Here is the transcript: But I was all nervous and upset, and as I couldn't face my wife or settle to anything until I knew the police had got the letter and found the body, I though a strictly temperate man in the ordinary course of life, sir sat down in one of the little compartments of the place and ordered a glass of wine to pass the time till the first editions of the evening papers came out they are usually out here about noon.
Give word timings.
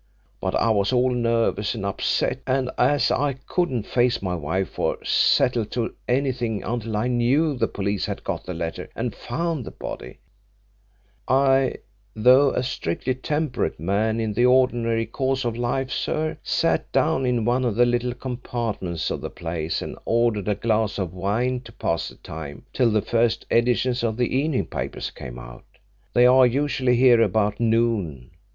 But 0.39 0.55
I 0.55 0.71
was 0.71 0.91
all 0.91 1.11
nervous 1.11 1.75
and 1.75 1.85
upset, 1.85 2.39
and 2.47 2.71
as 2.75 3.11
I 3.11 3.33
couldn't 3.33 3.85
face 3.85 4.19
my 4.19 4.33
wife 4.33 4.79
or 4.79 4.97
settle 5.05 5.63
to 5.65 5.93
anything 6.07 6.63
until 6.63 6.97
I 6.97 7.07
knew 7.07 7.53
the 7.55 7.67
police 7.67 8.07
had 8.07 8.23
got 8.23 8.43
the 8.47 8.55
letter 8.55 8.89
and 8.95 9.13
found 9.13 9.63
the 9.63 9.69
body, 9.69 10.17
I 11.27 11.75
though 12.15 12.49
a 12.49 12.63
strictly 12.63 13.13
temperate 13.13 13.79
man 13.79 14.19
in 14.19 14.33
the 14.33 14.47
ordinary 14.47 15.05
course 15.05 15.45
of 15.45 15.55
life, 15.55 15.91
sir 15.91 16.39
sat 16.41 16.91
down 16.91 17.27
in 17.27 17.45
one 17.45 17.63
of 17.63 17.75
the 17.75 17.85
little 17.85 18.15
compartments 18.15 19.11
of 19.11 19.21
the 19.21 19.29
place 19.29 19.83
and 19.83 19.95
ordered 20.05 20.47
a 20.47 20.55
glass 20.55 20.97
of 20.97 21.13
wine 21.13 21.59
to 21.59 21.71
pass 21.71 22.09
the 22.09 22.15
time 22.15 22.65
till 22.73 22.89
the 22.89 23.03
first 23.03 23.45
editions 23.51 24.01
of 24.03 24.17
the 24.17 24.35
evening 24.35 24.65
papers 24.65 25.11
came 25.11 25.37
out 25.37 25.63
they 26.13 26.25
are 26.25 26.47
usually 26.47 26.93
out 26.93 26.97
here 26.97 27.21
about 27.21 27.59
noon. 27.59 28.31